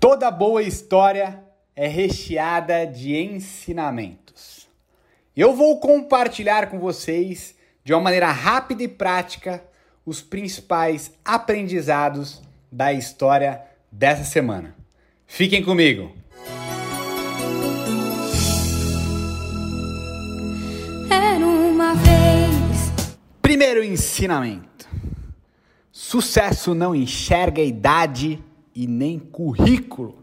[0.00, 1.42] Toda boa história
[1.74, 4.68] é recheada de ensinamentos.
[5.36, 9.60] Eu vou compartilhar com vocês, de uma maneira rápida e prática,
[10.06, 12.40] os principais aprendizados
[12.70, 14.72] da história dessa semana.
[15.26, 16.12] Fiquem comigo!
[21.10, 22.92] Era uma vez.
[23.42, 24.88] Primeiro ensinamento:
[25.90, 28.40] sucesso não enxerga idade
[28.78, 30.14] e nem currículo.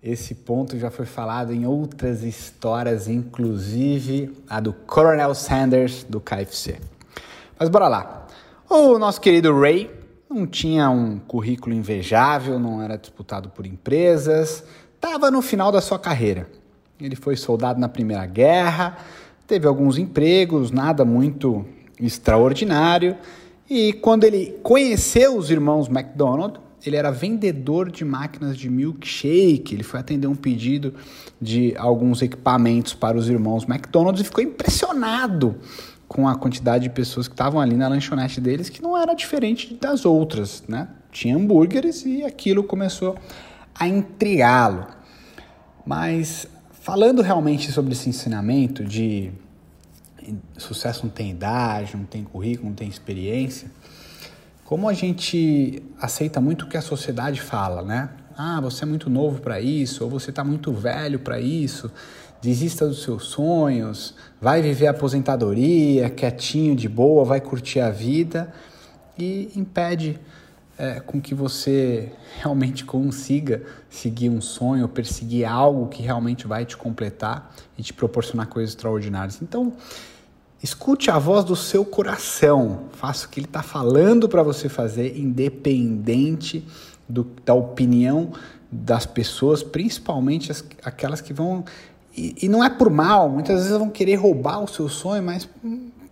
[0.00, 6.78] Esse ponto já foi falado em outras histórias, inclusive a do Coronel Sanders do KFC.
[7.58, 8.26] Mas bora lá.
[8.70, 9.90] O nosso querido Ray
[10.30, 14.62] não tinha um currículo invejável, não era disputado por empresas,
[14.94, 16.48] estava no final da sua carreira.
[17.00, 18.96] Ele foi soldado na Primeira Guerra,
[19.44, 21.66] teve alguns empregos, nada muito
[22.00, 23.16] extraordinário.
[23.68, 29.74] E quando ele conheceu os irmãos McDonald, ele era vendedor de máquinas de milkshake.
[29.74, 30.94] Ele foi atender um pedido
[31.40, 35.56] de alguns equipamentos para os irmãos McDonald's e ficou impressionado
[36.08, 39.74] com a quantidade de pessoas que estavam ali na lanchonete deles, que não era diferente
[39.80, 40.88] das outras, né?
[41.10, 43.16] Tinha hambúrgueres e aquilo começou
[43.74, 44.86] a intrigá-lo.
[45.86, 49.32] Mas falando realmente sobre esse ensinamento de
[50.56, 53.70] sucesso não tem idade, não tem currículo, não tem experiência,
[54.72, 58.08] como a gente aceita muito o que a sociedade fala, né?
[58.34, 61.92] Ah, você é muito novo para isso, ou você está muito velho para isso,
[62.40, 68.50] desista dos seus sonhos, vai viver a aposentadoria, quietinho, de boa, vai curtir a vida
[69.18, 70.18] e impede
[70.78, 76.78] é, com que você realmente consiga seguir um sonho, perseguir algo que realmente vai te
[76.78, 79.42] completar e te proporcionar coisas extraordinárias.
[79.42, 79.74] Então,
[80.62, 82.82] Escute a voz do seu coração.
[82.92, 86.64] Faça o que ele está falando para você fazer, independente
[87.08, 88.32] do, da opinião
[88.70, 91.64] das pessoas, principalmente as, aquelas que vão.
[92.16, 95.48] E, e, não é por mal, muitas vezes vão querer roubar o seu sonho, mas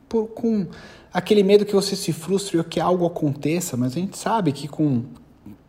[0.09, 0.67] por, com
[1.13, 3.77] aquele medo que você se frustre ou que algo aconteça.
[3.77, 5.05] Mas a gente sabe que com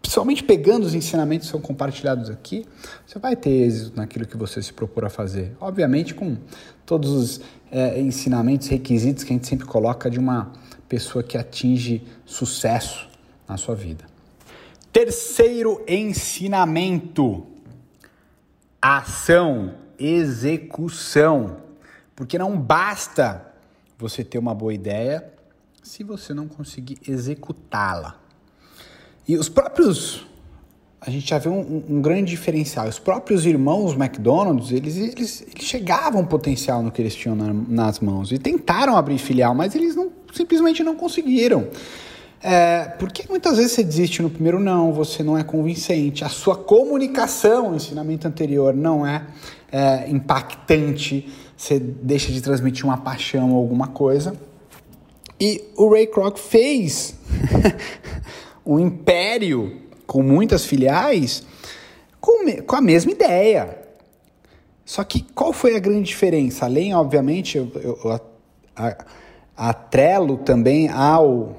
[0.02, 2.66] principalmente pegando os ensinamentos que são compartilhados aqui,
[3.06, 5.56] você vai ter êxito naquilo que você se propor a fazer.
[5.62, 6.36] Obviamente, com
[6.86, 10.52] todos os é, ensinamentos, requisitos que a gente sempre coloca de uma
[10.90, 13.10] pessoa que atinge sucesso
[13.48, 14.06] na sua vida.
[14.92, 17.48] Terceiro ensinamento:
[18.82, 21.58] ação, execução.
[22.16, 23.54] Porque não basta
[23.98, 25.34] você ter uma boa ideia
[25.82, 28.20] se você não conseguir executá-la.
[29.28, 30.28] E os próprios.
[31.04, 32.88] A gente já vê um, um, grande diferencial.
[32.88, 38.00] Os próprios irmãos McDonald's, eles, eles, eles chegavam potencial no que eles tinham na, nas
[38.00, 38.32] mãos.
[38.32, 41.68] E tentaram abrir filial, mas eles não, simplesmente não conseguiram.
[42.44, 46.56] É, porque muitas vezes você desiste no primeiro não, você não é convincente, a sua
[46.56, 49.26] comunicação, o ensinamento anterior, não é,
[49.72, 54.36] é impactante, você deixa de transmitir uma paixão ou alguma coisa.
[55.40, 57.16] E o Ray Kroc fez
[58.64, 61.42] um império com muitas filiais
[62.20, 63.78] com, com a mesma ideia.
[64.84, 66.66] Só que qual foi a grande diferença?
[66.66, 68.20] Além, obviamente, eu, eu
[68.76, 68.98] a,
[69.56, 71.56] atrelo também ao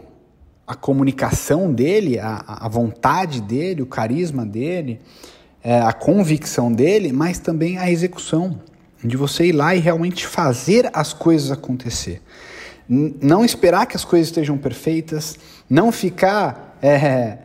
[0.67, 5.01] a comunicação dele, a, a vontade dele, o carisma dele,
[5.65, 8.61] é, a convicção dele, mas também a execução,
[9.03, 12.21] de você ir lá e realmente fazer as coisas acontecer.
[12.87, 15.39] N não esperar que as coisas estejam perfeitas,
[15.71, 17.39] não ficar é,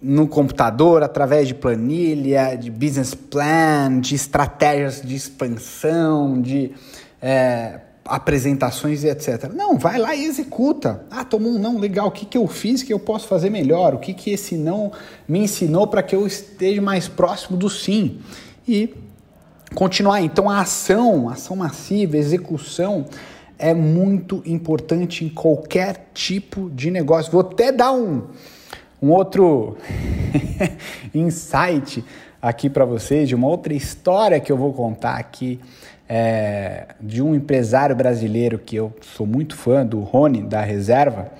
[0.00, 6.72] no computador, através de planilha, de business plan, de estratégias de expansão, de
[7.20, 9.50] é, apresentações e etc.
[9.54, 11.04] Não, vai lá e executa.
[11.10, 12.08] Ah, tomou um não, legal.
[12.08, 13.94] O que, que eu fiz que eu posso fazer melhor?
[13.94, 14.92] O que, que esse não
[15.26, 18.20] me ensinou para que eu esteja mais próximo do sim?
[18.66, 18.94] E
[19.74, 20.20] continuar.
[20.20, 23.06] Então, a ação, ação massiva, execução
[23.58, 27.32] é muito importante em qualquer tipo de negócio.
[27.32, 28.24] Vou até dar um,
[29.00, 29.76] um outro
[31.14, 32.04] insight
[32.40, 35.60] aqui para vocês de uma outra história que eu vou contar aqui
[36.08, 41.32] é, de um empresário brasileiro que eu sou muito fã, do Rony, da Reserva,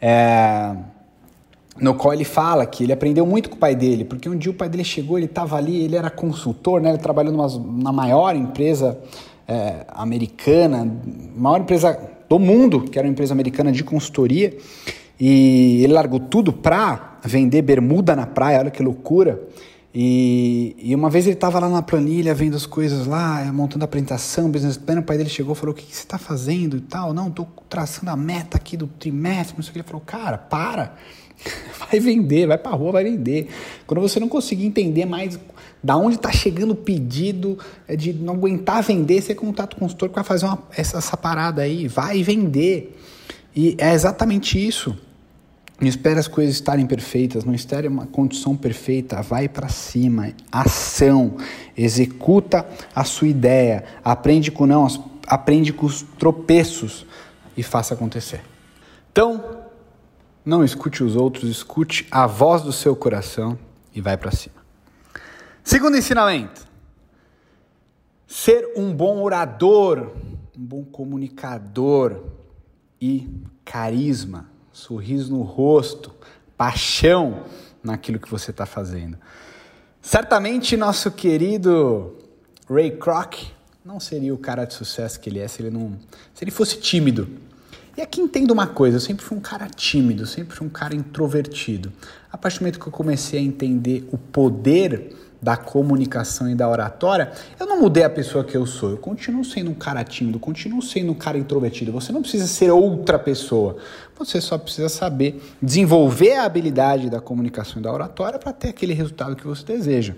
[0.00, 0.74] é,
[1.78, 4.50] no qual ele fala que ele aprendeu muito com o pai dele, porque um dia
[4.50, 7.92] o pai dele chegou, ele estava ali, ele era consultor, né, ele trabalhou numa, na
[7.92, 8.98] maior empresa
[9.46, 10.90] é, americana,
[11.36, 11.98] maior empresa
[12.28, 14.56] do mundo, que era uma empresa americana de consultoria,
[15.18, 19.40] e ele largou tudo para vender bermuda na praia, olha que loucura.
[19.94, 23.86] E, e uma vez ele estava lá na planilha vendo as coisas lá, montando a
[23.86, 26.76] apresentação, business plan, o pai dele chegou e falou, o que, que você está fazendo
[26.76, 27.14] e tal?
[27.14, 29.78] Não, estou traçando a meta aqui do trimestre, não sei o que.
[29.78, 30.92] Ele falou, cara, para,
[31.78, 33.48] Vai vender, vai pra rua, vai vender.
[33.86, 35.38] Quando você não conseguir entender mais
[35.82, 39.84] da onde está chegando o pedido, é de não aguentar vender, você contato com o
[39.84, 42.98] consultor que vai fazer uma, essa, essa parada aí, vai vender.
[43.56, 44.94] E é exatamente isso.
[45.80, 51.36] Não espere as coisas estarem perfeitas, não espere uma condição perfeita, vai para cima, ação,
[51.76, 54.86] executa a sua ideia, aprende com não,
[55.26, 57.06] aprende com os tropeços
[57.56, 58.42] e faça acontecer.
[59.12, 59.64] Então,
[60.44, 63.58] não escute os outros, escute a voz do seu coração
[63.94, 64.56] e vai para cima.
[65.62, 66.66] Segundo ensinamento:
[68.26, 70.12] ser um bom orador,
[70.56, 72.22] um bom comunicador
[73.00, 73.28] e
[73.64, 76.14] carisma, sorriso no rosto,
[76.56, 77.44] paixão
[77.82, 79.16] naquilo que você está fazendo.
[80.00, 82.16] Certamente nosso querido
[82.68, 83.34] Ray Kroc
[83.84, 85.98] não seria o cara de sucesso que ele é se ele não,
[86.34, 87.28] se ele fosse tímido.
[87.96, 90.94] E aqui entendo uma coisa, eu sempre fui um cara tímido, sempre fui um cara
[90.94, 91.92] introvertido.
[92.30, 95.16] A partir do momento que eu comecei a entender o poder
[95.46, 98.90] da comunicação e da oratória, eu não mudei a pessoa que eu sou.
[98.90, 101.92] Eu continuo sendo um cara tímido, continuo sendo um cara introvertido.
[101.92, 103.76] Você não precisa ser outra pessoa.
[104.18, 108.92] Você só precisa saber desenvolver a habilidade da comunicação e da oratória para ter aquele
[108.92, 110.14] resultado que você deseja.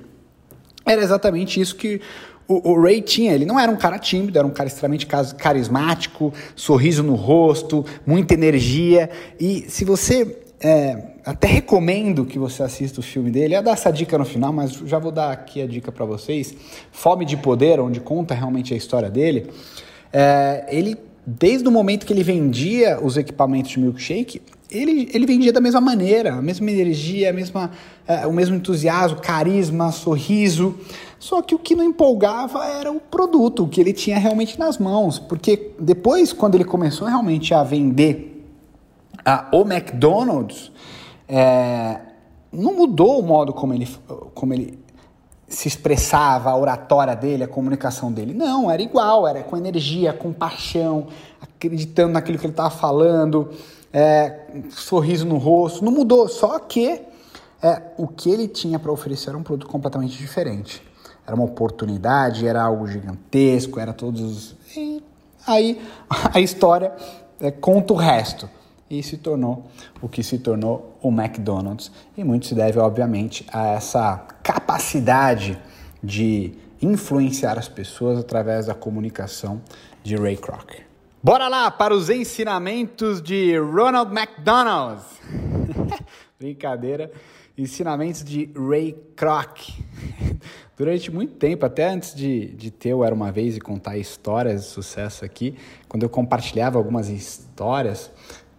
[0.87, 2.01] Era exatamente isso que
[2.49, 3.35] o, o, Ray tinha.
[3.35, 8.33] Ele não era um cara tímido, era um cara extremamente carismático, sorriso no rosto, muita
[8.33, 9.11] energia.
[9.39, 13.55] E se você é, até recomendo que você assista o filme dele.
[13.55, 16.05] Eu ia dar essa dica no final, mas já vou dar aqui a dica para
[16.05, 16.55] vocês.
[16.91, 19.51] Fome de Poder, onde conta realmente a história dele.
[20.13, 25.53] É, ele, desde o momento que ele vendia os equipamentos de milkshake, ele, ele vendia
[25.53, 27.71] da mesma maneira, a mesma energia, a mesma,
[28.07, 30.79] é, o mesmo entusiasmo, carisma, sorriso.
[31.21, 34.77] Só que o que não empolgava era o produto, o que ele tinha realmente nas
[34.77, 35.19] mãos.
[35.19, 38.38] Porque depois, quando ele começou realmente a vender
[39.53, 40.71] o McDonald's
[41.29, 42.01] é,
[42.53, 43.89] não mudou o modo como ele,
[44.35, 44.79] como ele
[45.47, 48.35] se expressava, a oratória dele, a comunicação dele.
[48.35, 51.07] Não, era igual, era com energia, com paixão,
[51.41, 53.51] acreditando naquilo que ele estava falando,
[53.93, 55.85] é, sorriso no rosto.
[55.85, 57.01] Não mudou, só que
[57.63, 60.83] é, o que ele tinha para oferecer era um produto completamente diferente.
[61.27, 64.55] Era uma oportunidade, era algo gigantesco, era todos.
[64.77, 65.03] E
[65.47, 65.81] aí
[66.33, 66.93] a história
[67.41, 68.49] é, conta o resto
[68.91, 69.67] e se tornou
[70.01, 71.91] o que se tornou o McDonald's.
[72.17, 75.59] E muito se deve, obviamente, a essa capacidade
[76.03, 79.61] de influenciar as pessoas através da comunicação
[80.03, 80.89] de Ray Kroc.
[81.23, 85.03] Bora lá para os ensinamentos de Ronald McDonald.
[86.39, 87.11] Brincadeira.
[87.57, 89.59] Ensinamentos de Ray Kroc.
[90.79, 94.63] Durante muito tempo, até antes de, de ter o Era Uma Vez e contar histórias
[94.63, 95.57] de sucesso aqui,
[95.89, 98.13] quando eu compartilhava algumas histórias,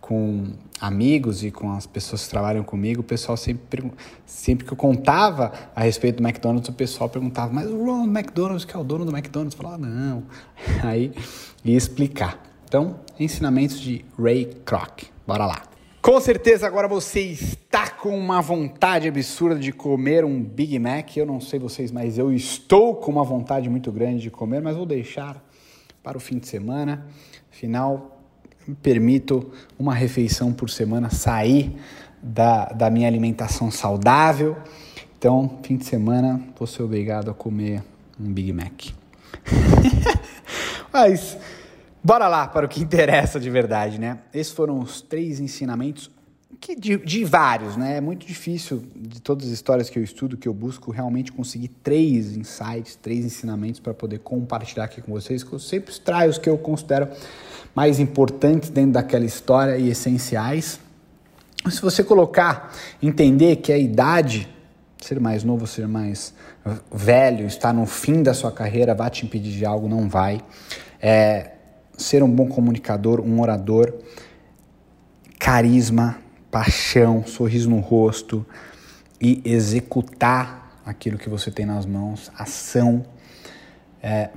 [0.09, 0.43] com
[0.81, 3.91] amigos e com as pessoas que trabalham comigo, o pessoal sempre,
[4.25, 8.65] sempre que eu contava a respeito do McDonald's, o pessoal perguntava, mas o Ronald McDonald's,
[8.65, 9.55] que é o dono do McDonald's?
[9.55, 10.23] Eu falava, não.
[10.81, 11.13] Aí
[11.63, 12.41] ia explicar.
[12.65, 15.03] Então, ensinamentos de Ray Kroc.
[15.27, 15.61] Bora lá.
[16.01, 21.15] Com certeza agora você está com uma vontade absurda de comer um Big Mac.
[21.15, 24.75] Eu não sei vocês, mas eu estou com uma vontade muito grande de comer, mas
[24.75, 25.39] vou deixar
[26.01, 27.05] para o fim de semana.
[27.51, 28.18] Afinal, me
[28.75, 31.75] permito uma refeição por semana sair
[32.21, 34.57] da, da minha alimentação saudável.
[35.17, 37.83] Então, fim de semana, vou ser obrigado a comer
[38.19, 38.87] um Big Mac.
[40.91, 41.37] Mas,
[42.03, 44.19] bora lá para o que interessa de verdade, né?
[44.33, 46.09] Esses foram os três ensinamentos
[46.59, 47.97] que de, de, vários, né?
[47.97, 51.69] É muito difícil, de todas as histórias que eu estudo, que eu busco realmente conseguir
[51.81, 56.37] três insights, três ensinamentos para poder compartilhar aqui com vocês, que eu sempre extraio os
[56.37, 57.07] que eu considero
[57.73, 60.79] mais importantes dentro daquela história e essenciais.
[61.69, 64.49] Se você colocar, entender que a idade,
[65.01, 66.33] ser mais novo, ser mais
[66.91, 70.41] velho, estar no fim da sua carreira, vai te impedir de algo, não vai.
[71.01, 71.51] É,
[71.97, 73.93] ser um bom comunicador, um orador,
[75.37, 76.17] carisma,
[76.51, 78.45] paixão, sorriso no rosto
[79.21, 83.05] e executar aquilo que você tem nas mãos, ação.
[84.01, 84.29] É,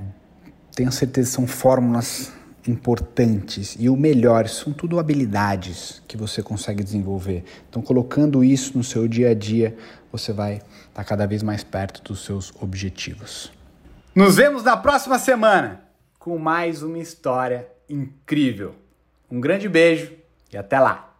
[0.75, 2.31] tenho certeza que são fórmulas
[2.67, 7.43] importantes e o melhor, são tudo habilidades que você consegue desenvolver.
[7.69, 9.75] Então, colocando isso no seu dia a dia,
[10.11, 13.51] você vai estar cada vez mais perto dos seus objetivos.
[14.15, 15.81] Nos vemos na próxima semana
[16.19, 18.75] com mais uma história incrível.
[19.29, 20.13] Um grande beijo
[20.51, 21.12] e até lá!